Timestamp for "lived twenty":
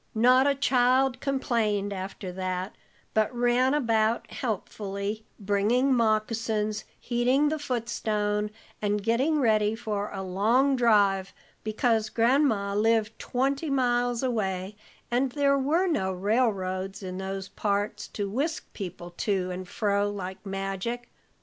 12.73-13.69